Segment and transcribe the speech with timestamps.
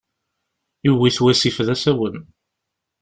[0.85, 2.17] Yewwi-t wasif d asawen.